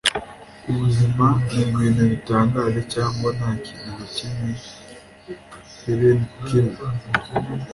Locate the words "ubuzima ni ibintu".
0.69-2.01